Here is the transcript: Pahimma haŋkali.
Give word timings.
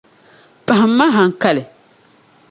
Pahimma 0.65 1.05
haŋkali. 1.15 1.63